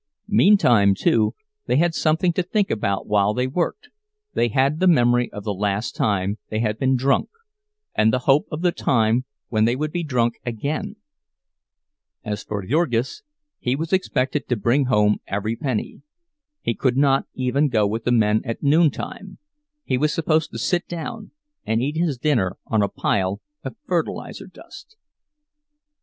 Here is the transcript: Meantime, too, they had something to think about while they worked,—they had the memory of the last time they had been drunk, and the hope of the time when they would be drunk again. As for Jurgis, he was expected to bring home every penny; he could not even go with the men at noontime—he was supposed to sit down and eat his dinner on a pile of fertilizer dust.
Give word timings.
Meantime, 0.33 0.95
too, 0.95 1.35
they 1.67 1.75
had 1.75 1.93
something 1.93 2.33
to 2.33 2.41
think 2.41 2.71
about 2.71 3.05
while 3.05 3.35
they 3.35 3.45
worked,—they 3.45 4.47
had 4.47 4.79
the 4.79 4.87
memory 4.87 5.31
of 5.31 5.43
the 5.43 5.53
last 5.53 5.95
time 5.95 6.39
they 6.49 6.57
had 6.59 6.79
been 6.79 6.95
drunk, 6.95 7.29
and 7.93 8.11
the 8.11 8.17
hope 8.25 8.47
of 8.51 8.63
the 8.63 8.71
time 8.71 9.25
when 9.49 9.65
they 9.65 9.75
would 9.75 9.91
be 9.91 10.01
drunk 10.03 10.39
again. 10.43 10.95
As 12.23 12.41
for 12.43 12.65
Jurgis, 12.65 13.21
he 13.59 13.75
was 13.75 13.93
expected 13.93 14.47
to 14.49 14.55
bring 14.55 14.85
home 14.85 15.19
every 15.27 15.55
penny; 15.55 16.01
he 16.61 16.73
could 16.73 16.97
not 16.97 17.27
even 17.35 17.69
go 17.69 17.85
with 17.85 18.03
the 18.03 18.11
men 18.11 18.41
at 18.43 18.63
noontime—he 18.63 19.97
was 19.99 20.11
supposed 20.11 20.49
to 20.49 20.57
sit 20.57 20.87
down 20.87 21.29
and 21.63 21.79
eat 21.79 21.95
his 21.95 22.17
dinner 22.17 22.57
on 22.65 22.81
a 22.81 22.89
pile 22.89 23.39
of 23.63 23.75
fertilizer 23.85 24.47
dust. 24.47 24.97